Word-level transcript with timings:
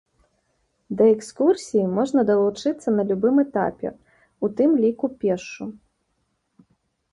Да 1.01 1.09
экскурсіі 1.15 1.83
можна 1.97 2.23
далучыцца 2.31 2.89
на 2.97 3.03
любым 3.11 3.35
этапе, 3.45 3.89
у 4.47 4.53
тым 4.57 4.69
ліку 4.87 5.05
пешшу. 5.23 5.71